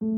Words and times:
Good 0.00 0.08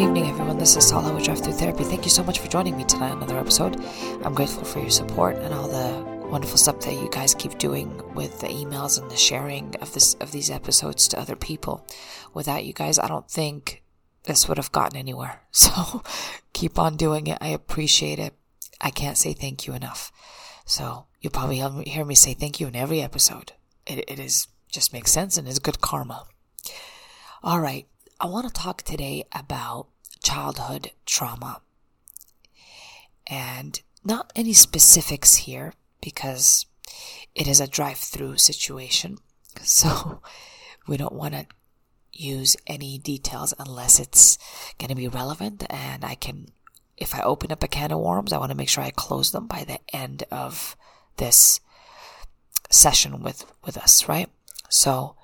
evening, 0.00 0.26
everyone. 0.26 0.58
This 0.58 0.74
is 0.74 0.90
Tala 0.90 1.14
with 1.14 1.22
Drive 1.22 1.38
Through 1.38 1.52
Therapy. 1.52 1.84
Thank 1.84 2.04
you 2.04 2.10
so 2.10 2.24
much 2.24 2.40
for 2.40 2.48
joining 2.48 2.76
me 2.76 2.82
tonight 2.82 3.12
on 3.12 3.18
another 3.18 3.38
episode. 3.38 3.80
I'm 4.24 4.34
grateful 4.34 4.64
for 4.64 4.80
your 4.80 4.90
support 4.90 5.36
and 5.36 5.54
all 5.54 5.68
the 5.68 6.26
wonderful 6.26 6.58
stuff 6.58 6.80
that 6.80 6.94
you 6.94 7.08
guys 7.12 7.36
keep 7.36 7.56
doing 7.58 8.02
with 8.14 8.40
the 8.40 8.48
emails 8.48 9.00
and 9.00 9.08
the 9.08 9.16
sharing 9.16 9.76
of 9.76 9.94
this 9.94 10.14
of 10.14 10.32
these 10.32 10.50
episodes 10.50 11.06
to 11.06 11.20
other 11.20 11.36
people. 11.36 11.86
Without 12.32 12.64
you 12.64 12.72
guys, 12.72 12.98
I 12.98 13.06
don't 13.06 13.30
think 13.30 13.83
this 14.24 14.48
would 14.48 14.58
have 14.58 14.72
gotten 14.72 14.98
anywhere. 14.98 15.40
So 15.52 16.02
keep 16.52 16.78
on 16.78 16.96
doing 16.96 17.26
it. 17.26 17.38
I 17.40 17.48
appreciate 17.48 18.18
it. 18.18 18.34
I 18.80 18.90
can't 18.90 19.16
say 19.16 19.32
thank 19.32 19.66
you 19.66 19.74
enough. 19.74 20.10
So 20.64 21.06
you'll 21.20 21.30
probably 21.30 21.58
hear 21.84 22.04
me 22.04 22.14
say 22.14 22.34
thank 22.34 22.58
you 22.58 22.66
in 22.66 22.76
every 22.76 23.00
episode. 23.00 23.52
It, 23.86 24.04
it 24.08 24.18
is 24.18 24.48
just 24.70 24.92
makes 24.92 25.12
sense 25.12 25.36
and 25.36 25.46
is 25.46 25.58
good 25.58 25.80
karma. 25.80 26.24
All 27.42 27.60
right. 27.60 27.86
I 28.20 28.26
want 28.26 28.46
to 28.46 28.52
talk 28.52 28.82
today 28.82 29.24
about 29.32 29.86
childhood 30.22 30.90
trauma. 31.06 31.60
And 33.26 33.80
not 34.04 34.32
any 34.34 34.52
specifics 34.52 35.36
here 35.36 35.72
because 36.00 36.66
it 37.34 37.46
is 37.46 37.60
a 37.60 37.66
drive 37.66 37.98
through 37.98 38.38
situation. 38.38 39.18
So 39.62 40.20
we 40.88 40.96
don't 40.96 41.12
want 41.12 41.34
to 41.34 41.46
use 42.14 42.56
any 42.66 42.98
details 42.98 43.54
unless 43.58 44.00
it's 44.00 44.38
going 44.78 44.88
to 44.88 44.94
be 44.94 45.08
relevant. 45.08 45.64
And 45.70 46.04
I 46.04 46.14
can, 46.14 46.48
if 46.96 47.14
I 47.14 47.22
open 47.22 47.52
up 47.52 47.62
a 47.62 47.68
can 47.68 47.92
of 47.92 48.00
worms, 48.00 48.32
I 48.32 48.38
want 48.38 48.50
to 48.50 48.56
make 48.56 48.68
sure 48.68 48.84
I 48.84 48.90
close 48.90 49.32
them 49.32 49.46
by 49.46 49.64
the 49.64 49.78
end 49.94 50.24
of 50.30 50.76
this 51.16 51.60
session 52.70 53.22
with, 53.22 53.44
with 53.64 53.76
us, 53.76 54.08
right? 54.08 54.28
So, 54.68 55.16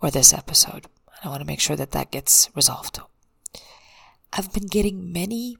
or 0.00 0.10
this 0.10 0.32
episode. 0.32 0.86
I 1.22 1.28
want 1.28 1.40
to 1.40 1.46
make 1.46 1.60
sure 1.60 1.76
that 1.76 1.92
that 1.92 2.10
gets 2.10 2.50
resolved. 2.54 3.00
I've 4.32 4.52
been 4.52 4.66
getting 4.66 5.12
many 5.12 5.56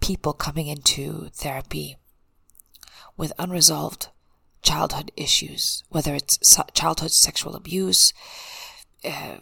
people 0.00 0.34
coming 0.34 0.66
into 0.66 1.30
therapy 1.32 1.96
with 3.16 3.32
unresolved 3.38 4.08
childhood 4.62 5.10
issues, 5.16 5.84
whether 5.88 6.14
it's 6.14 6.38
childhood 6.74 7.12
sexual 7.12 7.54
abuse, 7.54 8.12
uh, 9.04 9.36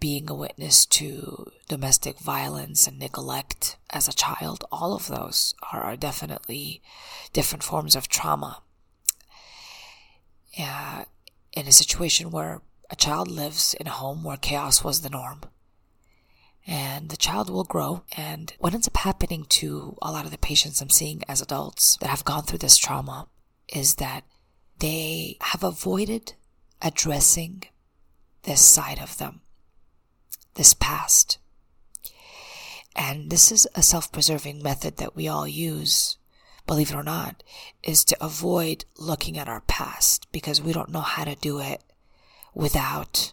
being 0.00 0.30
a 0.30 0.34
witness 0.34 0.86
to 0.86 1.50
domestic 1.68 2.18
violence 2.18 2.86
and 2.86 2.98
neglect 2.98 3.76
as 3.90 4.08
a 4.08 4.12
child, 4.12 4.64
all 4.70 4.94
of 4.94 5.08
those 5.08 5.54
are, 5.72 5.82
are 5.82 5.96
definitely 5.96 6.82
different 7.32 7.62
forms 7.62 7.96
of 7.96 8.08
trauma. 8.08 8.62
Uh, 10.58 11.04
in 11.52 11.66
a 11.66 11.72
situation 11.72 12.30
where 12.30 12.62
a 12.90 12.96
child 12.96 13.30
lives 13.30 13.74
in 13.74 13.86
a 13.86 13.90
home 13.90 14.24
where 14.24 14.36
chaos 14.36 14.82
was 14.82 15.00
the 15.00 15.10
norm. 15.10 15.42
And 16.66 17.08
the 17.08 17.16
child 17.16 17.48
will 17.48 17.64
grow. 17.64 18.04
And 18.16 18.52
what 18.58 18.74
ends 18.74 18.86
up 18.86 18.96
happening 18.98 19.44
to 19.50 19.96
a 20.02 20.12
lot 20.12 20.24
of 20.24 20.30
the 20.30 20.38
patients 20.38 20.80
I'm 20.80 20.90
seeing 20.90 21.22
as 21.28 21.40
adults 21.40 21.96
that 22.00 22.10
have 22.10 22.24
gone 22.24 22.42
through 22.42 22.58
this 22.58 22.76
trauma 22.76 23.28
is 23.68 23.96
that 23.96 24.24
they 24.78 25.36
have 25.40 25.62
avoided 25.62 26.34
addressing 26.80 27.64
this 28.42 28.64
side 28.64 28.98
of 29.00 29.18
them, 29.18 29.40
this 30.54 30.74
past. 30.74 31.38
And 32.94 33.30
this 33.30 33.52
is 33.52 33.66
a 33.74 33.82
self 33.82 34.10
preserving 34.10 34.62
method 34.62 34.96
that 34.96 35.14
we 35.14 35.28
all 35.28 35.46
use, 35.46 36.16
believe 36.66 36.90
it 36.90 36.96
or 36.96 37.04
not, 37.04 37.42
is 37.82 38.04
to 38.06 38.24
avoid 38.24 38.84
looking 38.98 39.38
at 39.38 39.48
our 39.48 39.60
past 39.62 40.30
because 40.32 40.60
we 40.60 40.72
don't 40.72 40.90
know 40.90 41.00
how 41.00 41.24
to 41.24 41.36
do 41.36 41.60
it 41.60 41.82
without 42.54 43.32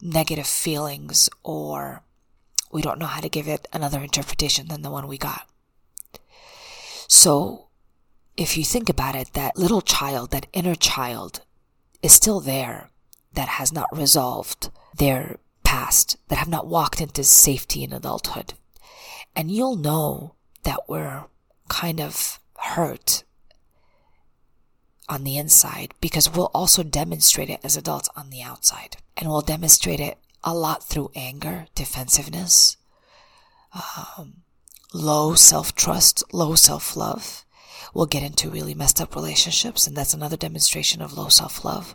negative 0.00 0.46
feelings 0.46 1.28
or 1.42 2.02
we 2.70 2.82
don't 2.82 2.98
know 2.98 3.06
how 3.06 3.20
to 3.20 3.28
give 3.28 3.48
it 3.48 3.66
another 3.72 4.00
interpretation 4.00 4.68
than 4.68 4.82
the 4.82 4.90
one 4.90 5.08
we 5.08 5.18
got. 5.18 5.48
So, 7.08 7.66
if 8.36 8.56
you 8.56 8.64
think 8.64 8.88
about 8.88 9.16
it, 9.16 9.32
that 9.32 9.56
little 9.56 9.82
child, 9.82 10.30
that 10.30 10.46
inner 10.52 10.76
child 10.76 11.40
is 12.02 12.12
still 12.12 12.38
there 12.38 12.90
that 13.32 13.48
has 13.48 13.72
not 13.72 13.88
resolved 13.96 14.70
their 14.96 15.38
past, 15.70 16.16
that 16.26 16.38
have 16.38 16.48
not 16.48 16.66
walked 16.66 17.00
into 17.00 17.22
safety 17.22 17.84
in 17.84 17.92
adulthood. 17.92 18.54
And 19.36 19.52
you'll 19.52 19.76
know 19.76 20.34
that 20.64 20.88
we're 20.88 21.26
kind 21.68 22.00
of 22.00 22.40
hurt 22.58 23.22
on 25.08 25.22
the 25.22 25.38
inside 25.38 25.94
because 26.00 26.28
we'll 26.28 26.50
also 26.52 26.82
demonstrate 26.82 27.48
it 27.48 27.60
as 27.62 27.76
adults 27.76 28.08
on 28.16 28.30
the 28.30 28.42
outside. 28.42 28.96
And 29.16 29.28
we'll 29.28 29.42
demonstrate 29.42 30.00
it 30.00 30.18
a 30.42 30.52
lot 30.52 30.82
through 30.82 31.12
anger, 31.14 31.66
defensiveness, 31.76 32.76
um, 33.72 34.42
low 34.92 35.34
self 35.34 35.76
trust, 35.76 36.24
low 36.32 36.56
self 36.56 36.96
love. 36.96 37.44
We'll 37.94 38.06
get 38.06 38.24
into 38.24 38.50
really 38.50 38.74
messed 38.74 39.00
up 39.00 39.14
relationships, 39.14 39.86
and 39.86 39.96
that's 39.96 40.14
another 40.14 40.36
demonstration 40.36 41.00
of 41.00 41.16
low 41.16 41.28
self 41.28 41.64
love. 41.64 41.94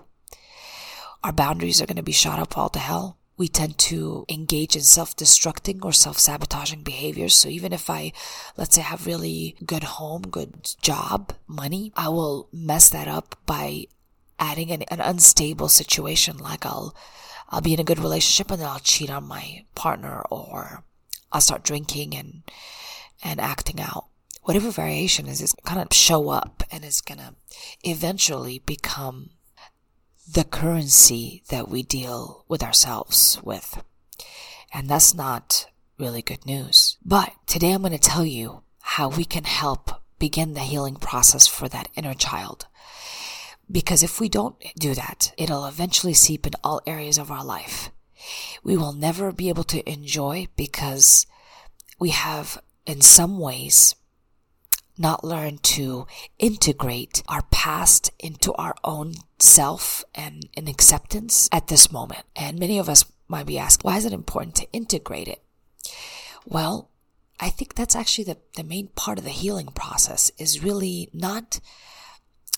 Our 1.25 1.33
boundaries 1.33 1.81
are 1.81 1.85
going 1.85 1.97
to 1.97 2.03
be 2.03 2.13
shot 2.13 2.39
up 2.39 2.57
all 2.57 2.69
to 2.69 2.79
hell 2.79 3.17
we 3.38 3.47
tend 3.47 3.78
to 3.78 4.25
engage 4.29 4.75
in 4.75 4.81
self-destructing 4.81 5.84
or 5.84 5.91
self-sabotaging 5.91 6.84
behaviors. 6.84 7.35
So 7.35 7.50
even 7.50 7.73
if 7.73 7.90
I, 7.90 8.13
let's 8.56 8.75
say, 8.75 8.81
have 8.81 9.06
really 9.06 9.56
good 9.66 9.84
home, 9.84 10.22
good 10.23 10.73
job, 10.81 11.34
money, 11.47 11.91
I 11.96 12.09
will 12.09 12.47
mess 12.53 12.90
that 12.90 13.07
up 13.07 13.35
by 13.46 13.88
adding 14.40 14.72
an, 14.72 14.84
an 14.84 15.01
unstable 15.01 15.68
situation. 15.68 16.38
Like 16.38 16.66
I'll, 16.66 16.96
I'll 17.50 17.62
be 17.62 17.73
in 17.73 17.79
a 17.79 17.85
good 17.85 18.00
relationship 18.00 18.51
and 18.51 18.62
then 18.62 18.69
I'll 18.69 18.79
cheat 18.79 19.09
on 19.09 19.28
my 19.28 19.66
partner 19.75 20.22
or 20.29 20.84
I'll 21.31 21.41
start 21.41 21.63
drinking 21.63 22.16
and, 22.16 22.44
and 23.23 23.41
acting 23.41 23.81
out. 23.81 24.06
Whatever 24.44 24.69
variation 24.69 25.28
is, 25.28 25.41
it's 25.41 25.56
of 25.79 25.88
show 25.91 26.29
up 26.29 26.63
and 26.72 26.85
it's 26.85 27.02
gonna 27.02 27.34
eventually 27.84 28.59
become 28.59 29.31
the 30.27 30.43
currency 30.43 31.43
that 31.49 31.69
we 31.69 31.83
deal 31.83 32.45
with 32.47 32.63
ourselves 32.63 33.39
with. 33.43 33.83
And 34.73 34.89
that's 34.89 35.13
not 35.13 35.67
really 35.97 36.21
good 36.21 36.45
news. 36.45 36.97
But 37.05 37.33
today 37.45 37.71
I'm 37.71 37.81
going 37.81 37.93
to 37.93 37.99
tell 37.99 38.25
you 38.25 38.61
how 38.81 39.09
we 39.09 39.23
can 39.25 39.43
help 39.43 40.01
begin 40.19 40.53
the 40.53 40.61
healing 40.61 40.95
process 40.95 41.47
for 41.47 41.67
that 41.69 41.89
inner 41.95 42.13
child. 42.13 42.67
Because 43.71 44.03
if 44.03 44.19
we 44.19 44.29
don't 44.29 44.55
do 44.77 44.93
that, 44.93 45.33
it'll 45.37 45.65
eventually 45.65 46.13
seep 46.13 46.45
in 46.45 46.53
all 46.63 46.81
areas 46.85 47.17
of 47.17 47.31
our 47.31 47.43
life. 47.43 47.91
We 48.63 48.77
will 48.77 48.93
never 48.93 49.31
be 49.31 49.49
able 49.49 49.63
to 49.65 49.87
enjoy 49.89 50.47
because 50.55 51.25
we 51.99 52.09
have, 52.09 52.61
in 52.85 53.01
some 53.01 53.39
ways, 53.39 53.95
not 54.97 55.23
learn 55.23 55.57
to 55.59 56.07
integrate 56.39 57.23
our 57.28 57.44
past 57.51 58.11
into 58.19 58.53
our 58.53 58.75
own 58.83 59.13
self 59.39 60.03
and, 60.13 60.47
and 60.56 60.69
acceptance 60.69 61.50
at 61.51 61.67
this 61.67 61.91
moment. 61.91 62.23
And 62.35 62.59
many 62.59 62.79
of 62.79 62.89
us 62.89 63.05
might 63.28 63.45
be 63.45 63.59
asked, 63.59 63.84
why 63.84 63.97
is 63.97 64.05
it 64.05 64.13
important 64.13 64.55
to 64.55 64.72
integrate 64.72 65.28
it? 65.28 65.44
Well, 66.45 66.89
I 67.39 67.50
think 67.50 67.75
that's 67.75 67.95
actually 67.95 68.25
the, 68.25 68.38
the 68.55 68.63
main 68.63 68.88
part 68.95 69.17
of 69.17 69.23
the 69.23 69.31
healing 69.31 69.67
process 69.67 70.31
is 70.38 70.63
really 70.63 71.09
not 71.13 71.59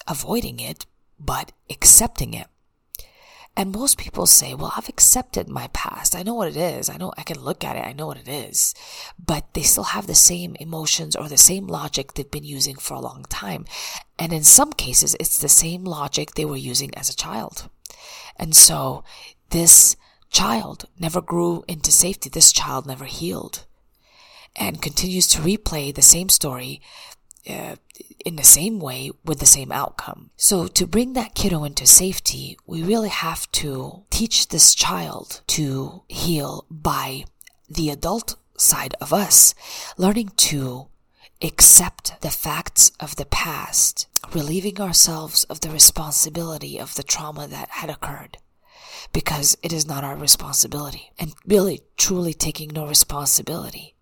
avoiding 0.07 0.59
it, 0.59 0.85
but 1.19 1.51
accepting 1.69 2.33
it. 2.33 2.47
And 3.57 3.71
most 3.71 3.97
people 3.97 4.27
say, 4.27 4.53
well, 4.53 4.71
I've 4.77 4.87
accepted 4.87 5.49
my 5.49 5.67
past. 5.73 6.15
I 6.15 6.21
know 6.21 6.35
what 6.35 6.47
it 6.47 6.55
is. 6.55 6.91
I 6.91 6.97
know 6.97 7.11
I 7.17 7.23
can 7.23 7.39
look 7.39 7.63
at 7.63 7.75
it. 7.75 7.87
I 7.87 7.91
know 7.91 8.05
what 8.05 8.19
it 8.19 8.27
is. 8.27 8.75
But 9.17 9.51
they 9.55 9.63
still 9.63 9.85
have 9.95 10.05
the 10.05 10.13
same 10.13 10.55
emotions 10.59 11.15
or 11.15 11.27
the 11.27 11.37
same 11.37 11.65
logic 11.65 12.13
they've 12.13 12.29
been 12.29 12.43
using 12.43 12.75
for 12.75 12.93
a 12.93 12.99
long 12.99 13.25
time. 13.29 13.65
And 14.19 14.31
in 14.31 14.43
some 14.43 14.73
cases, 14.73 15.15
it's 15.19 15.39
the 15.39 15.49
same 15.49 15.85
logic 15.85 16.35
they 16.35 16.45
were 16.45 16.55
using 16.55 16.93
as 16.93 17.09
a 17.09 17.15
child. 17.15 17.67
And 18.35 18.55
so 18.55 19.03
this 19.49 19.95
child 20.29 20.85
never 20.99 21.19
grew 21.19 21.63
into 21.67 21.91
safety. 21.91 22.29
This 22.29 22.51
child 22.51 22.85
never 22.85 23.05
healed 23.05 23.65
and 24.55 24.83
continues 24.83 25.25
to 25.29 25.41
replay 25.41 25.93
the 25.93 26.03
same 26.03 26.29
story 26.29 26.79
uh, 27.49 27.75
in 28.25 28.35
the 28.35 28.43
same 28.43 28.79
way 28.79 29.11
with 29.23 29.39
the 29.39 29.45
same 29.45 29.71
outcome. 29.71 30.31
So 30.35 30.67
to 30.67 30.87
bring 30.87 31.13
that 31.13 31.35
kiddo 31.35 31.63
into 31.63 31.85
safety, 31.85 32.57
we 32.65 32.83
really 32.83 33.09
have 33.09 33.49
to 33.53 34.03
teach 34.09 34.49
this 34.49 34.75
child 34.75 35.41
to 35.47 36.03
heal 36.07 36.65
by 36.69 37.25
the 37.69 37.89
adult 37.89 38.35
side 38.57 38.95
of 38.99 39.13
us, 39.13 39.53
learning 39.97 40.31
to 40.37 40.87
accept 41.41 42.21
the 42.21 42.31
facts 42.31 42.91
of 42.99 43.15
the 43.15 43.25
past, 43.25 44.07
relieving 44.33 44.81
ourselves 44.81 45.43
of 45.45 45.61
the 45.61 45.69
responsibility 45.69 46.77
of 46.77 46.95
the 46.95 47.03
trauma 47.03 47.47
that 47.47 47.69
had 47.69 47.89
occurred. 47.89 48.37
Because 49.13 49.57
it 49.63 49.71
is 49.71 49.85
not 49.85 50.03
our 50.03 50.17
responsibility. 50.17 51.11
And 51.17 51.33
really, 51.45 51.81
truly 51.95 52.33
taking 52.33 52.71
no 52.73 52.87
responsibility 52.87 53.95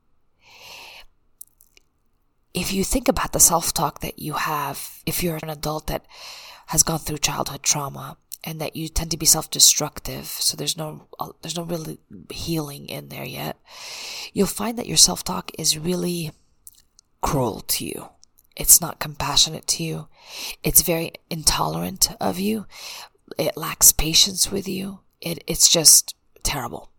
if 2.56 2.72
you 2.72 2.86
think 2.86 3.10
about 3.10 3.34
the 3.34 3.40
self 3.40 3.74
talk 3.74 4.00
that 4.00 4.18
you 4.18 4.34
have, 4.34 5.02
if 5.06 5.22
you're 5.22 5.40
an 5.44 5.50
adult 5.50 5.88
that 5.88 6.06
has 6.68 6.84
gone 6.84 7.00
through 7.00 7.18
childhood 7.18 7.62
trauma 7.62 8.18
and 8.46 8.62
that 8.62 8.75
you 8.75 8.88
tend 8.88 9.12
to 9.12 9.18
be 9.18 9.25
self 9.25 9.52
destructive, 9.52 10.25
so 10.25 10.56
there's 10.56 10.78
no, 10.78 11.07
uh, 11.19 11.31
there's 11.42 11.57
no 11.57 11.63
really 11.63 12.00
healing 12.31 12.88
in 12.88 13.10
there 13.10 13.25
yet, 13.25 13.57
you'll 14.34 14.48
find 14.48 14.78
that 14.78 14.88
your 14.88 14.98
self 14.98 15.24
talk 15.24 15.52
is 15.60 15.78
really 15.78 16.31
cruel 17.22 17.60
to 17.60 17.86
you. 17.86 18.07
It's 18.56 18.80
not 18.80 19.02
compassionate 19.02 19.68
to 19.68 19.84
you. 19.84 20.07
It's 20.63 20.81
very 20.81 21.12
intolerant 21.30 22.10
of 22.22 22.40
you. 22.40 22.68
It 23.38 23.57
lacks 23.57 23.92
patience 23.92 24.50
with 24.50 24.66
you. 24.66 25.00
It, 25.19 25.44
it's 25.46 25.68
just 25.68 26.16
terrible. 26.42 26.90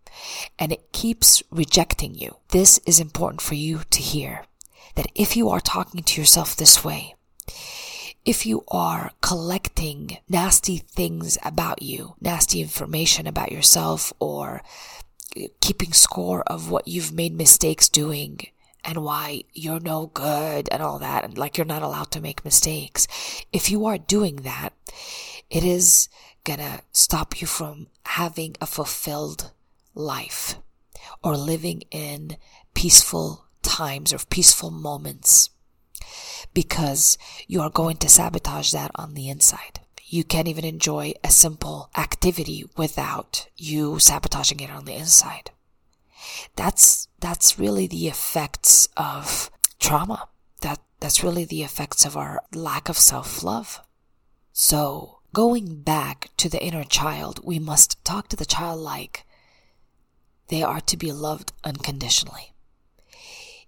And 0.58 0.70
it 0.70 0.92
keeps 0.92 1.42
rejecting 1.50 2.14
you. 2.14 2.36
This 2.48 2.78
is 2.84 3.00
important 3.00 3.40
for 3.40 3.54
you 3.54 3.80
to 3.88 4.02
hear 4.02 4.42
that 4.96 5.10
if 5.14 5.36
you 5.36 5.48
are 5.48 5.60
talking 5.60 6.02
to 6.02 6.20
yourself 6.20 6.56
this 6.56 6.84
way, 6.84 7.14
if 8.24 8.44
you 8.44 8.64
are 8.68 9.12
collecting 9.20 10.18
nasty 10.28 10.78
things 10.78 11.38
about 11.44 11.80
you, 11.80 12.16
nasty 12.20 12.60
information 12.60 13.26
about 13.26 13.52
yourself, 13.52 14.12
or 14.18 14.62
keeping 15.60 15.92
score 15.92 16.42
of 16.42 16.70
what 16.70 16.88
you've 16.88 17.12
made 17.12 17.34
mistakes 17.34 17.88
doing 17.88 18.40
and 18.84 19.04
why 19.04 19.42
you're 19.52 19.80
no 19.80 20.06
good 20.06 20.68
and 20.72 20.82
all 20.82 20.98
that, 20.98 21.24
and 21.24 21.38
like 21.38 21.56
you're 21.56 21.64
not 21.64 21.82
allowed 21.82 22.10
to 22.10 22.20
make 22.20 22.44
mistakes, 22.44 23.06
if 23.52 23.70
you 23.70 23.86
are 23.86 23.98
doing 23.98 24.36
that, 24.36 24.72
it 25.48 25.62
is 25.62 26.08
gonna 26.42 26.80
stop 26.92 27.40
you 27.40 27.46
from 27.46 27.86
having 28.06 28.56
a 28.60 28.66
fulfilled 28.66 29.52
life 29.94 30.56
or 31.22 31.36
living 31.36 31.82
in 31.90 32.36
peaceful 32.74 33.45
times 33.66 34.12
or 34.12 34.18
peaceful 34.30 34.70
moments 34.70 35.50
because 36.54 37.18
you 37.46 37.60
are 37.60 37.70
going 37.70 37.96
to 37.98 38.08
sabotage 38.08 38.70
that 38.72 38.90
on 38.94 39.14
the 39.14 39.28
inside. 39.28 39.80
You 40.06 40.22
can't 40.24 40.48
even 40.48 40.64
enjoy 40.64 41.14
a 41.24 41.30
simple 41.30 41.90
activity 41.96 42.64
without 42.76 43.48
you 43.56 43.98
sabotaging 43.98 44.60
it 44.60 44.70
on 44.70 44.84
the 44.84 44.94
inside. 44.94 45.50
That's, 46.54 47.08
that's 47.20 47.58
really 47.58 47.86
the 47.86 48.06
effects 48.06 48.88
of 48.96 49.50
trauma. 49.80 50.28
That, 50.60 50.78
that's 51.00 51.24
really 51.24 51.44
the 51.44 51.62
effects 51.62 52.06
of 52.06 52.16
our 52.16 52.42
lack 52.54 52.88
of 52.88 52.96
self-love. 52.96 53.80
So 54.52 55.18
going 55.34 55.82
back 55.82 56.30
to 56.36 56.48
the 56.48 56.62
inner 56.62 56.84
child, 56.84 57.40
we 57.44 57.58
must 57.58 58.02
talk 58.04 58.28
to 58.28 58.36
the 58.36 58.46
child 58.46 58.80
like 58.80 59.24
they 60.48 60.62
are 60.62 60.80
to 60.80 60.96
be 60.96 61.10
loved 61.10 61.52
unconditionally 61.64 62.52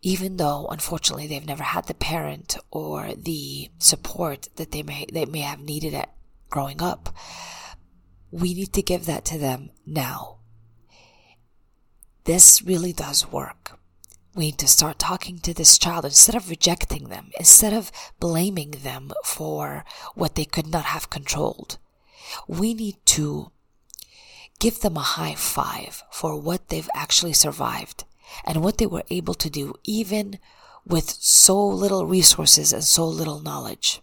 even 0.02 0.36
though 0.36 0.66
unfortunately 0.70 1.26
they've 1.26 1.46
never 1.46 1.64
had 1.64 1.86
the 1.86 1.94
parent 1.94 2.56
or 2.70 3.12
the 3.16 3.68
support 3.78 4.48
that 4.56 4.70
they 4.70 4.82
may 4.82 5.06
they 5.12 5.24
may 5.24 5.40
have 5.40 5.60
needed 5.60 5.94
at 5.94 6.12
growing 6.50 6.80
up 6.80 7.14
we 8.30 8.54
need 8.54 8.72
to 8.74 8.82
give 8.82 9.06
that 9.06 9.24
to 9.26 9.38
them 9.38 9.70
now. 9.86 10.36
This 12.24 12.62
really 12.62 12.92
does 12.92 13.30
work. 13.32 13.78
We 14.34 14.46
need 14.46 14.58
to 14.58 14.68
start 14.68 14.98
talking 14.98 15.38
to 15.40 15.54
this 15.54 15.78
child 15.78 16.04
instead 16.04 16.34
of 16.34 16.50
rejecting 16.50 17.08
them 17.08 17.30
instead 17.38 17.72
of 17.72 17.90
blaming 18.20 18.72
them 18.82 19.12
for 19.24 19.84
what 20.14 20.34
they 20.34 20.44
could 20.44 20.66
not 20.66 20.84
have 20.84 21.10
controlled. 21.10 21.78
We 22.46 22.74
need 22.74 22.96
to 23.06 23.50
give 24.58 24.80
them 24.80 24.96
a 24.96 25.00
high 25.00 25.34
five 25.34 26.04
for 26.10 26.38
what 26.38 26.68
they've 26.68 26.90
actually 26.94 27.32
survived 27.32 28.04
and 28.44 28.62
what 28.62 28.78
they 28.78 28.86
were 28.86 29.04
able 29.10 29.34
to 29.34 29.50
do 29.50 29.74
even 29.84 30.38
with 30.84 31.10
so 31.10 31.66
little 31.66 32.06
resources 32.06 32.72
and 32.72 32.84
so 32.84 33.06
little 33.06 33.40
knowledge. 33.40 34.00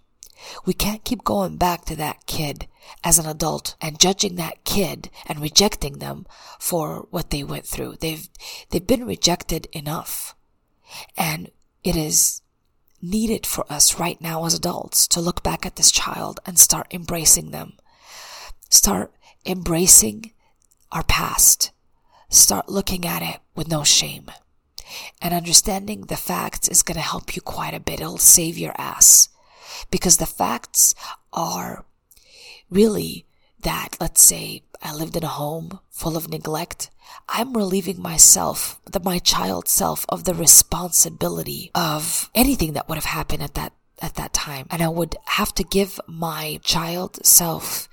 We 0.66 0.74
can't 0.74 1.04
keep 1.04 1.24
going 1.24 1.58
back 1.58 1.86
to 1.86 1.96
that 1.96 2.26
kid 2.28 2.68
as 3.04 3.18
an 3.18 3.26
adult 3.26 3.76
and 3.82 4.00
judging 4.00 4.36
that 4.36 4.64
kid 4.64 5.10
and 5.26 5.40
rejecting 5.40 5.98
them 5.98 6.28
for 6.60 7.08
what 7.10 7.32
they 7.32 7.44
went 7.44 7.66
through. 7.66 7.96
They've, 8.00 8.28
they've 8.70 8.86
been 8.86 9.06
rejected 9.06 9.68
enough. 9.72 10.36
And 11.18 11.50
it 11.84 11.96
is 11.96 12.42
needed 13.02 13.46
for 13.46 13.72
us 13.72 14.00
right 14.00 14.22
now 14.22 14.46
as 14.46 14.54
adults 14.54 15.08
to 15.08 15.22
look 15.22 15.42
back 15.42 15.66
at 15.66 15.78
this 15.78 15.92
child 15.92 16.40
and 16.46 16.60
start 16.60 16.88
embracing 16.94 17.50
them. 17.50 17.74
Start 18.70 19.12
embracing 19.46 20.34
our 20.92 21.04
past 21.04 21.72
start 22.30 22.70
looking 22.70 23.06
at 23.06 23.22
it 23.22 23.40
with 23.56 23.68
no 23.68 23.84
shame. 23.84 24.32
And 25.22 25.34
understanding 25.34 26.02
the 26.02 26.18
facts 26.18 26.68
is 26.68 26.84
going 26.84 26.96
to 26.96 27.02
help 27.02 27.36
you 27.36 27.42
quite 27.42 27.74
a 27.74 27.80
bit. 27.80 28.02
It'll 28.02 28.18
save 28.18 28.58
your 28.58 28.74
ass. 28.78 29.30
Because 29.92 30.18
the 30.18 30.26
facts 30.26 30.96
are 31.34 31.86
really 32.70 33.26
that, 33.62 33.98
let's 34.00 34.22
say, 34.22 34.64
I 34.82 34.94
lived 34.94 35.16
in 35.16 35.24
a 35.24 35.28
home 35.28 35.80
full 35.90 36.16
of 36.16 36.30
neglect. 36.30 36.92
I'm 37.28 37.58
relieving 37.58 38.02
myself, 38.02 38.80
the, 38.86 39.00
my 39.00 39.20
child 39.20 39.68
self, 39.68 40.06
of 40.10 40.24
the 40.24 40.36
responsibility 40.36 41.72
of 41.74 42.30
anything 42.36 42.74
that 42.74 42.88
would 42.88 42.96
have 42.96 43.06
happened 43.06 43.42
at 43.42 43.56
that, 43.56 43.74
at 44.02 44.16
that 44.16 44.34
time. 44.34 44.68
And 44.70 44.82
I 44.82 44.90
would 44.90 45.16
have 45.26 45.54
to 45.56 45.64
give 45.64 46.00
my 46.08 46.60
child 46.64 47.26
self 47.26 47.90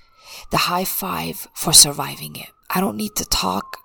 the 0.51 0.57
high 0.57 0.85
five 0.85 1.47
for 1.53 1.73
surviving 1.73 2.35
it. 2.35 2.49
I 2.69 2.79
don't 2.79 2.97
need 2.97 3.15
to 3.15 3.25
talk 3.25 3.77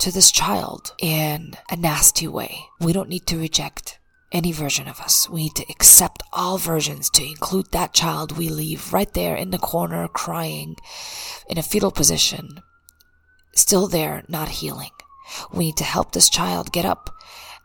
to 0.00 0.12
this 0.12 0.30
child 0.30 0.92
in 0.98 1.54
a 1.70 1.76
nasty 1.76 2.28
way. 2.28 2.58
We 2.80 2.92
don't 2.92 3.08
need 3.08 3.26
to 3.26 3.38
reject 3.38 3.98
any 4.32 4.52
version 4.52 4.88
of 4.88 5.00
us. 5.00 5.28
We 5.30 5.44
need 5.44 5.54
to 5.54 5.66
accept 5.70 6.22
all 6.32 6.58
versions 6.58 7.08
to 7.10 7.24
include 7.24 7.70
that 7.70 7.94
child 7.94 8.36
we 8.36 8.48
leave 8.48 8.92
right 8.92 9.12
there 9.14 9.36
in 9.36 9.50
the 9.50 9.58
corner 9.58 10.08
crying 10.08 10.76
in 11.48 11.56
a 11.56 11.62
fetal 11.62 11.92
position, 11.92 12.60
still 13.54 13.86
there, 13.86 14.24
not 14.28 14.48
healing. 14.48 14.90
We 15.52 15.66
need 15.66 15.76
to 15.76 15.84
help 15.84 16.12
this 16.12 16.28
child 16.28 16.72
get 16.72 16.84
up 16.84 17.14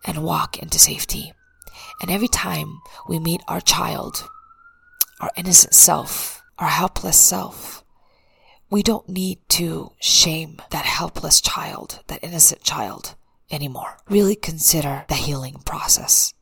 and 0.05 0.23
walk 0.23 0.59
into 0.59 0.79
safety. 0.79 1.33
And 2.01 2.11
every 2.11 2.27
time 2.27 2.79
we 3.07 3.19
meet 3.19 3.41
our 3.47 3.59
child, 3.59 4.29
our 5.19 5.31
innocent 5.35 5.73
self, 5.73 6.41
our 6.59 6.69
helpless 6.69 7.17
self, 7.17 7.83
we 8.69 8.83
don't 8.83 9.09
need 9.09 9.39
to 9.49 9.91
shame 9.99 10.61
that 10.69 10.85
helpless 10.85 11.41
child, 11.41 12.03
that 12.07 12.23
innocent 12.23 12.63
child 12.63 13.15
anymore. 13.51 13.97
Really 14.09 14.35
consider 14.35 15.05
the 15.07 15.15
healing 15.15 15.61
process. 15.65 16.33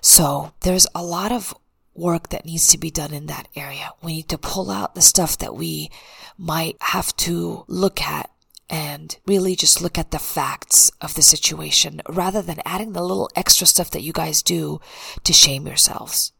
So 0.00 0.52
there's 0.60 0.86
a 0.94 1.04
lot 1.04 1.32
of 1.32 1.54
work 1.94 2.30
that 2.30 2.44
needs 2.44 2.68
to 2.68 2.78
be 2.78 2.90
done 2.90 3.12
in 3.12 3.26
that 3.26 3.48
area. 3.54 3.90
We 4.02 4.16
need 4.16 4.28
to 4.30 4.38
pull 4.38 4.70
out 4.70 4.94
the 4.94 5.02
stuff 5.02 5.38
that 5.38 5.54
we 5.54 5.90
might 6.36 6.76
have 6.80 7.14
to 7.16 7.64
look 7.68 8.02
at 8.02 8.30
and 8.68 9.16
really 9.26 9.54
just 9.54 9.82
look 9.82 9.98
at 9.98 10.10
the 10.10 10.18
facts 10.18 10.90
of 11.00 11.14
the 11.14 11.22
situation 11.22 12.00
rather 12.08 12.42
than 12.42 12.60
adding 12.64 12.92
the 12.92 13.02
little 13.02 13.30
extra 13.36 13.66
stuff 13.66 13.90
that 13.90 14.02
you 14.02 14.12
guys 14.12 14.42
do 14.42 14.80
to 15.22 15.32
shame 15.32 15.66
yourselves. 15.66 16.32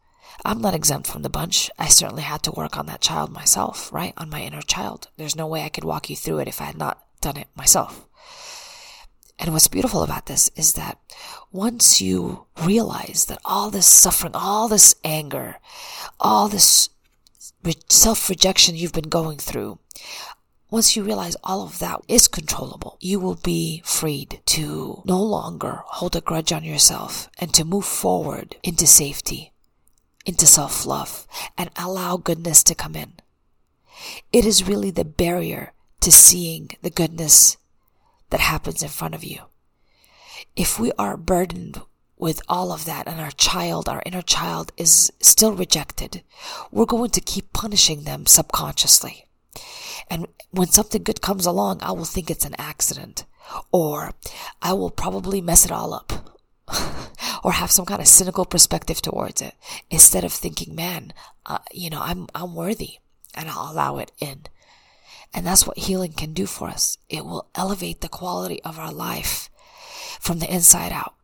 I'm 0.43 0.61
not 0.61 0.73
exempt 0.73 1.07
from 1.07 1.21
the 1.21 1.29
bunch. 1.29 1.69
I 1.79 1.87
certainly 1.87 2.23
had 2.23 2.43
to 2.43 2.51
work 2.51 2.77
on 2.77 2.87
that 2.87 3.01
child 3.01 3.31
myself, 3.31 3.91
right? 3.93 4.13
On 4.17 4.29
my 4.29 4.41
inner 4.41 4.61
child. 4.61 5.07
There's 5.17 5.35
no 5.35 5.47
way 5.47 5.63
I 5.63 5.69
could 5.69 5.83
walk 5.83 6.09
you 6.09 6.15
through 6.15 6.39
it 6.39 6.47
if 6.47 6.61
I 6.61 6.65
had 6.65 6.77
not 6.77 7.05
done 7.21 7.37
it 7.37 7.47
myself. 7.55 8.05
And 9.37 9.51
what's 9.51 9.67
beautiful 9.67 10.03
about 10.03 10.27
this 10.27 10.49
is 10.55 10.73
that 10.73 10.97
once 11.51 12.01
you 12.01 12.45
realize 12.63 13.25
that 13.25 13.41
all 13.43 13.69
this 13.69 13.87
suffering, 13.87 14.35
all 14.35 14.67
this 14.67 14.95
anger, 15.03 15.57
all 16.19 16.47
this 16.47 16.89
self 17.89 18.29
rejection 18.29 18.75
you've 18.75 18.93
been 18.93 19.09
going 19.09 19.37
through, 19.37 19.79
once 20.69 20.95
you 20.95 21.03
realize 21.03 21.35
all 21.43 21.63
of 21.63 21.79
that 21.79 22.01
is 22.07 22.27
controllable, 22.27 22.97
you 22.99 23.19
will 23.19 23.35
be 23.35 23.81
freed 23.85 24.41
to 24.45 25.01
no 25.05 25.21
longer 25.21 25.83
hold 25.85 26.15
a 26.15 26.21
grudge 26.21 26.51
on 26.51 26.63
yourself 26.63 27.29
and 27.37 27.53
to 27.53 27.63
move 27.65 27.85
forward 27.85 28.55
into 28.63 28.87
safety 28.87 29.51
into 30.25 30.45
self 30.45 30.85
love 30.85 31.27
and 31.57 31.69
allow 31.75 32.17
goodness 32.17 32.63
to 32.63 32.75
come 32.75 32.95
in. 32.95 33.13
It 34.31 34.45
is 34.45 34.67
really 34.67 34.91
the 34.91 35.05
barrier 35.05 35.73
to 36.01 36.11
seeing 36.11 36.71
the 36.81 36.89
goodness 36.89 37.57
that 38.29 38.39
happens 38.39 38.83
in 38.83 38.89
front 38.89 39.15
of 39.15 39.23
you. 39.23 39.41
If 40.55 40.79
we 40.79 40.91
are 40.97 41.17
burdened 41.17 41.81
with 42.17 42.41
all 42.47 42.71
of 42.71 42.85
that 42.85 43.07
and 43.07 43.19
our 43.19 43.31
child, 43.31 43.89
our 43.89 44.01
inner 44.05 44.21
child 44.21 44.71
is 44.77 45.11
still 45.19 45.53
rejected, 45.53 46.23
we're 46.71 46.85
going 46.85 47.11
to 47.11 47.21
keep 47.21 47.53
punishing 47.53 48.03
them 48.03 48.25
subconsciously. 48.25 49.25
And 50.09 50.27
when 50.51 50.67
something 50.67 51.03
good 51.03 51.21
comes 51.21 51.45
along, 51.45 51.79
I 51.81 51.91
will 51.91 52.05
think 52.05 52.29
it's 52.29 52.45
an 52.45 52.55
accident 52.57 53.25
or 53.71 54.11
I 54.61 54.73
will 54.73 54.89
probably 54.89 55.41
mess 55.41 55.65
it 55.65 55.71
all 55.71 55.93
up 55.93 56.34
or 57.43 57.51
have 57.51 57.71
some 57.71 57.85
kind 57.85 58.01
of 58.01 58.07
cynical 58.07 58.45
perspective 58.45 59.01
towards 59.01 59.41
it 59.41 59.53
instead 59.89 60.23
of 60.23 60.33
thinking, 60.33 60.75
man, 60.75 61.13
uh, 61.45 61.59
you 61.71 61.89
know, 61.89 62.01
I'm, 62.01 62.27
I'm 62.33 62.55
worthy 62.55 62.99
and 63.33 63.49
I'll 63.49 63.71
allow 63.71 63.97
it 63.97 64.11
in. 64.19 64.45
And 65.33 65.45
that's 65.45 65.67
what 65.67 65.77
healing 65.77 66.13
can 66.13 66.33
do 66.33 66.45
for 66.45 66.69
us. 66.69 66.97
It 67.09 67.25
will 67.25 67.49
elevate 67.55 68.01
the 68.01 68.09
quality 68.09 68.61
of 68.63 68.79
our 68.79 68.93
life 68.93 69.49
from 70.19 70.39
the 70.39 70.51
inside 70.51 70.91
out. 70.91 71.15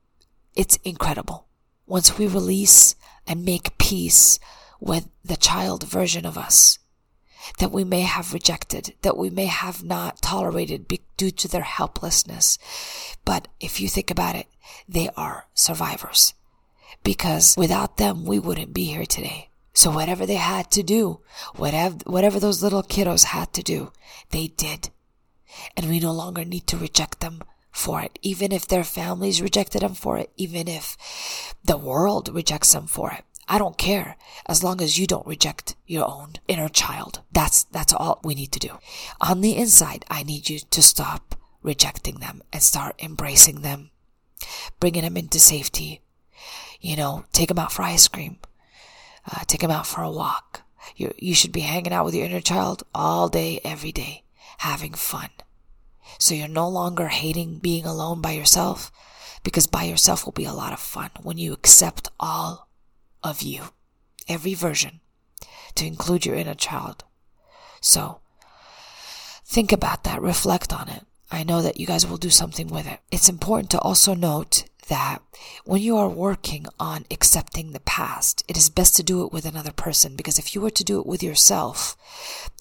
It's 0.55 0.77
incredible 0.83 1.47
once 1.87 2.17
we 2.17 2.27
release 2.27 2.95
and 3.25 3.45
make 3.45 3.77
peace 3.77 4.39
with 4.79 5.07
the 5.23 5.37
child 5.37 5.83
version 5.83 6.25
of 6.25 6.37
us 6.37 6.79
that 7.59 7.71
we 7.71 7.83
may 7.83 8.01
have 8.01 8.33
rejected, 8.33 8.93
that 9.01 9.17
we 9.17 9.29
may 9.29 9.45
have 9.45 9.83
not 9.83 10.21
tolerated 10.21 10.91
due 11.17 11.31
to 11.31 11.47
their 11.47 11.61
helplessness. 11.61 12.57
But 13.25 13.47
if 13.59 13.79
you 13.79 13.89
think 13.89 14.11
about 14.11 14.35
it, 14.35 14.47
they 14.87 15.09
are 15.17 15.47
survivors 15.53 16.33
because 17.03 17.55
without 17.57 17.97
them, 17.97 18.25
we 18.25 18.39
wouldn't 18.39 18.73
be 18.73 18.85
here 18.85 19.05
today. 19.05 19.49
So 19.73 19.89
whatever 19.89 20.25
they 20.25 20.35
had 20.35 20.69
to 20.71 20.83
do, 20.83 21.21
whatever, 21.55 21.97
whatever 22.05 22.39
those 22.39 22.61
little 22.61 22.83
kiddos 22.83 23.25
had 23.25 23.53
to 23.53 23.63
do, 23.63 23.91
they 24.31 24.47
did. 24.47 24.89
And 25.77 25.89
we 25.89 25.99
no 25.99 26.11
longer 26.11 26.45
need 26.45 26.67
to 26.67 26.77
reject 26.77 27.19
them 27.21 27.41
for 27.71 28.01
it, 28.01 28.19
even 28.21 28.51
if 28.51 28.67
their 28.67 28.83
families 28.83 29.41
rejected 29.41 29.81
them 29.81 29.93
for 29.93 30.17
it, 30.17 30.31
even 30.35 30.67
if 30.67 30.97
the 31.63 31.77
world 31.77 32.29
rejects 32.33 32.73
them 32.73 32.85
for 32.85 33.11
it. 33.11 33.23
I 33.47 33.57
don't 33.57 33.77
care 33.77 34.17
as 34.45 34.63
long 34.63 34.81
as 34.81 34.97
you 34.97 35.07
don't 35.07 35.27
reject 35.27 35.75
your 35.85 36.09
own 36.09 36.33
inner 36.47 36.69
child. 36.69 37.21
That's, 37.31 37.63
that's 37.65 37.93
all 37.93 38.19
we 38.23 38.35
need 38.35 38.51
to 38.53 38.59
do. 38.59 38.77
On 39.19 39.41
the 39.41 39.55
inside, 39.55 40.05
I 40.09 40.23
need 40.23 40.49
you 40.49 40.59
to 40.59 40.81
stop 40.81 41.35
rejecting 41.61 42.15
them 42.15 42.41
and 42.51 42.61
start 42.61 42.95
embracing 43.01 43.61
them, 43.61 43.91
bringing 44.79 45.03
them 45.03 45.17
into 45.17 45.39
safety. 45.39 46.01
You 46.79 46.95
know, 46.95 47.25
take 47.31 47.49
them 47.49 47.59
out 47.59 47.71
for 47.71 47.83
ice 47.83 48.07
cream, 48.07 48.39
uh, 49.31 49.43
take 49.45 49.61
them 49.61 49.71
out 49.71 49.85
for 49.85 50.01
a 50.01 50.11
walk. 50.11 50.61
You, 50.95 51.13
you 51.19 51.35
should 51.35 51.51
be 51.51 51.61
hanging 51.61 51.93
out 51.93 52.05
with 52.05 52.15
your 52.15 52.25
inner 52.25 52.41
child 52.41 52.83
all 52.95 53.29
day, 53.29 53.59
every 53.63 53.91
day, 53.91 54.23
having 54.59 54.93
fun. 54.93 55.29
So 56.17 56.33
you're 56.33 56.47
no 56.47 56.67
longer 56.67 57.07
hating 57.07 57.59
being 57.59 57.85
alone 57.85 58.21
by 58.21 58.31
yourself 58.31 58.91
because 59.43 59.67
by 59.67 59.83
yourself 59.83 60.25
will 60.25 60.31
be 60.31 60.45
a 60.45 60.53
lot 60.53 60.73
of 60.73 60.79
fun 60.79 61.11
when 61.21 61.37
you 61.37 61.53
accept 61.53 62.09
all 62.19 62.67
of 63.23 63.41
you, 63.41 63.63
every 64.27 64.53
version, 64.53 64.99
to 65.75 65.85
include 65.85 66.25
your 66.25 66.35
inner 66.35 66.55
child. 66.55 67.03
So, 67.79 68.19
think 69.45 69.71
about 69.71 70.03
that, 70.03 70.21
reflect 70.21 70.73
on 70.73 70.89
it. 70.89 71.05
I 71.31 71.43
know 71.43 71.61
that 71.61 71.79
you 71.79 71.87
guys 71.87 72.05
will 72.05 72.17
do 72.17 72.29
something 72.29 72.67
with 72.67 72.85
it. 72.85 72.99
It's 73.11 73.29
important 73.29 73.69
to 73.71 73.79
also 73.79 74.13
note 74.13 74.65
that 74.89 75.21
when 75.63 75.81
you 75.81 75.95
are 75.95 76.09
working 76.09 76.65
on 76.77 77.05
accepting 77.09 77.71
the 77.71 77.79
past, 77.79 78.43
it 78.49 78.57
is 78.57 78.69
best 78.69 78.95
to 78.97 79.03
do 79.03 79.23
it 79.23 79.31
with 79.31 79.45
another 79.45 79.71
person 79.71 80.17
because 80.17 80.37
if 80.37 80.53
you 80.53 80.59
were 80.59 80.69
to 80.71 80.83
do 80.83 80.99
it 80.99 81.05
with 81.05 81.23
yourself, 81.23 81.95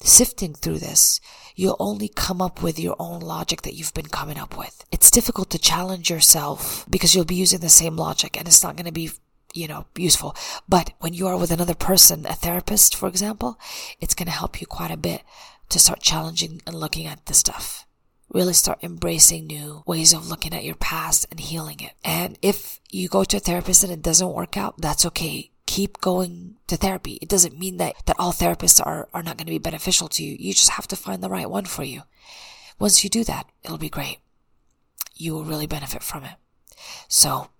sifting 0.00 0.54
through 0.54 0.78
this, 0.78 1.20
you'll 1.56 1.76
only 1.80 2.08
come 2.08 2.40
up 2.40 2.62
with 2.62 2.78
your 2.78 2.94
own 3.00 3.20
logic 3.20 3.62
that 3.62 3.74
you've 3.74 3.94
been 3.94 4.06
coming 4.06 4.38
up 4.38 4.56
with. 4.56 4.84
It's 4.92 5.10
difficult 5.10 5.50
to 5.50 5.58
challenge 5.58 6.08
yourself 6.08 6.86
because 6.88 7.14
you'll 7.14 7.24
be 7.24 7.34
using 7.34 7.60
the 7.60 7.68
same 7.68 7.96
logic 7.96 8.38
and 8.38 8.46
it's 8.46 8.62
not 8.62 8.76
going 8.76 8.86
to 8.86 8.92
be 8.92 9.10
you 9.52 9.68
know, 9.68 9.86
useful. 9.96 10.36
But 10.68 10.92
when 11.00 11.14
you 11.14 11.26
are 11.26 11.36
with 11.36 11.50
another 11.50 11.74
person, 11.74 12.26
a 12.26 12.34
therapist, 12.34 12.94
for 12.94 13.08
example, 13.08 13.58
it's 14.00 14.14
going 14.14 14.26
to 14.26 14.32
help 14.32 14.60
you 14.60 14.66
quite 14.66 14.90
a 14.90 14.96
bit 14.96 15.22
to 15.70 15.78
start 15.78 16.00
challenging 16.00 16.60
and 16.66 16.76
looking 16.76 17.06
at 17.06 17.26
the 17.26 17.34
stuff. 17.34 17.86
Really 18.32 18.52
start 18.52 18.78
embracing 18.82 19.46
new 19.46 19.82
ways 19.86 20.12
of 20.12 20.28
looking 20.28 20.54
at 20.54 20.64
your 20.64 20.76
past 20.76 21.26
and 21.30 21.40
healing 21.40 21.80
it. 21.80 21.92
And 22.04 22.38
if 22.42 22.80
you 22.90 23.08
go 23.08 23.24
to 23.24 23.38
a 23.38 23.40
therapist 23.40 23.82
and 23.82 23.92
it 23.92 24.02
doesn't 24.02 24.32
work 24.32 24.56
out, 24.56 24.80
that's 24.80 25.04
okay. 25.06 25.50
Keep 25.66 26.00
going 26.00 26.56
to 26.66 26.76
therapy. 26.76 27.18
It 27.20 27.28
doesn't 27.28 27.58
mean 27.58 27.76
that, 27.78 27.94
that 28.06 28.16
all 28.18 28.32
therapists 28.32 28.84
are, 28.84 29.08
are 29.12 29.22
not 29.22 29.36
going 29.36 29.46
to 29.46 29.52
be 29.52 29.58
beneficial 29.58 30.08
to 30.08 30.22
you. 30.24 30.36
You 30.38 30.52
just 30.52 30.70
have 30.70 30.86
to 30.88 30.96
find 30.96 31.22
the 31.22 31.30
right 31.30 31.50
one 31.50 31.64
for 31.64 31.82
you. 31.82 32.02
Once 32.78 33.02
you 33.04 33.10
do 33.10 33.24
that, 33.24 33.46
it'll 33.64 33.78
be 33.78 33.88
great. 33.88 34.18
You 35.16 35.34
will 35.34 35.44
really 35.44 35.66
benefit 35.66 36.02
from 36.02 36.24
it. 36.24 36.34
So 37.08 37.50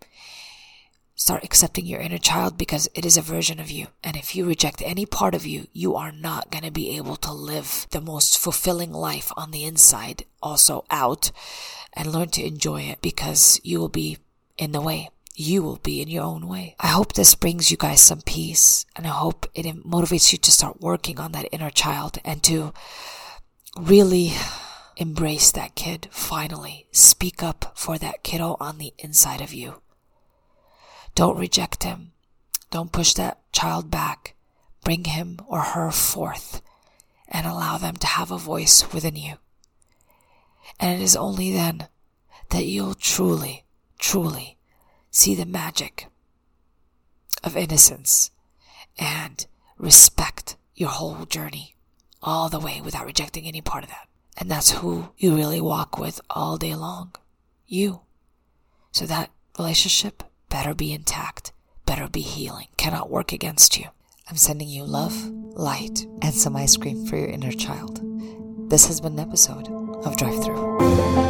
Start 1.21 1.45
accepting 1.45 1.85
your 1.85 2.00
inner 2.00 2.17
child 2.17 2.57
because 2.57 2.89
it 2.95 3.05
is 3.05 3.19
a 3.19 3.21
version 3.21 3.61
of 3.61 3.71
you. 3.71 3.89
And 4.03 4.17
if 4.17 4.35
you 4.35 4.47
reject 4.47 4.81
any 4.83 5.05
part 5.05 5.35
of 5.35 5.45
you, 5.45 5.67
you 5.75 5.95
are 5.95 6.12
not 6.12 6.50
going 6.50 6.65
to 6.65 6.71
be 6.71 6.97
able 6.97 7.17
to 7.17 7.31
live 7.31 7.87
the 7.91 8.00
most 8.00 8.39
fulfilling 8.39 8.91
life 8.91 9.31
on 9.37 9.50
the 9.50 9.65
inside, 9.65 10.25
also 10.43 10.87
out, 10.91 11.31
and 11.93 12.11
learn 12.11 12.31
to 12.31 12.43
enjoy 12.43 12.81
it 12.85 13.03
because 13.03 13.61
you 13.62 13.79
will 13.79 13.91
be 13.91 14.17
in 14.57 14.73
the 14.73 14.81
way. 14.81 15.11
You 15.35 15.62
will 15.62 15.77
be 15.77 16.00
in 16.00 16.09
your 16.09 16.25
own 16.25 16.49
way. 16.49 16.75
I 16.81 16.87
hope 16.87 17.12
this 17.12 17.35
brings 17.35 17.71
you 17.71 17.77
guys 17.77 18.00
some 18.00 18.23
peace 18.23 18.87
and 18.97 19.07
I 19.07 19.11
hope 19.11 19.47
it 19.55 19.67
motivates 19.85 20.33
you 20.33 20.39
to 20.39 20.50
start 20.50 20.81
working 20.81 21.21
on 21.21 21.33
that 21.33 21.50
inner 21.53 21.71
child 21.71 22.17
and 22.25 22.43
to 22.45 22.73
really 23.79 24.33
embrace 24.97 25.53
that 25.53 25.75
kid 25.75 26.09
finally. 26.11 26.87
Speak 26.93 27.43
up 27.43 27.73
for 27.75 27.99
that 27.99 28.23
kiddo 28.23 28.57
on 28.59 28.79
the 28.79 28.95
inside 28.99 29.43
of 29.43 29.53
you. 29.53 29.83
Don't 31.14 31.38
reject 31.38 31.83
him. 31.83 32.12
Don't 32.71 32.93
push 32.93 33.14
that 33.14 33.40
child 33.52 33.90
back. 33.90 34.35
Bring 34.85 35.05
him 35.05 35.40
or 35.47 35.61
her 35.61 35.90
forth 35.90 36.62
and 37.29 37.47
allow 37.47 37.79
them 37.79 37.97
to 37.97 38.07
have 38.07 38.31
a 38.31 38.38
voice 38.38 38.93
within 38.93 39.17
you. 39.17 39.35
And 40.79 41.00
it 41.00 41.05
is 41.05 41.17
only 41.17 41.52
then 41.52 41.88
that 42.50 42.64
you'll 42.64 42.95
truly, 42.95 43.64
truly 43.99 44.57
see 45.11 45.35
the 45.35 45.47
magic 45.47 46.07
of 47.45 47.57
innocence 47.57 48.31
and 48.99 49.47
respect 49.79 50.57
your 50.75 50.88
whole 50.88 51.25
journey 51.26 51.75
all 52.23 52.49
the 52.49 52.61
way 52.61 52.81
without 52.81 53.07
rejecting 53.07 53.47
any 53.47 53.61
part 53.61 53.85
of 53.85 53.90
that. 53.90 54.09
And 54.37 54.50
that's 54.50 54.73
who 54.73 55.11
you 55.17 55.35
really 55.35 55.61
walk 55.61 55.99
with 55.99 56.21
all 56.31 56.57
day 56.57 56.75
long. 56.75 57.14
You. 57.67 58.00
So 58.93 59.07
that 59.07 59.31
relationship 59.59 60.23
better 60.50 60.75
be 60.75 60.92
intact, 60.92 61.52
better 61.87 62.09
be 62.09 62.21
healing, 62.21 62.66
cannot 62.76 63.09
work 63.09 63.33
against 63.33 63.78
you. 63.78 63.87
I'm 64.28 64.37
sending 64.37 64.69
you 64.69 64.85
love, 64.85 65.14
light, 65.57 66.07
and 66.21 66.35
some 66.35 66.57
ice 66.57 66.76
cream 66.76 67.07
for 67.07 67.16
your 67.16 67.28
inner 67.28 67.52
child. 67.52 68.00
This 68.69 68.87
has 68.87 69.00
been 69.00 69.14
an 69.14 69.21
episode 69.21 69.69
of 70.04 70.16
Drive 70.16 70.45
Through. 70.45 71.30